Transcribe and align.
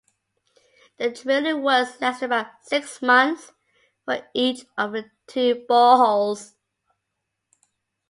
The 0.97 1.11
drilling 1.11 1.61
works 1.61 2.01
lasted 2.01 2.25
about 2.25 2.47
six 2.65 3.03
month 3.03 3.53
for 4.03 4.27
each 4.33 4.65
of 4.75 4.93
the 4.93 5.11
two 5.27 5.63
boreholes. 5.69 6.55